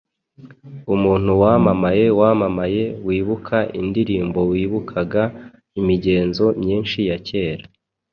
umuntu 0.93 1.31
wamamaye 1.41 2.05
wamamaye 2.19 2.81
wibuka 3.07 3.57
indirimbowibukaga 3.79 5.23
imigenzo 5.79 6.45
myinshi 6.61 6.99
ya 7.09 7.17
kera 7.27 7.63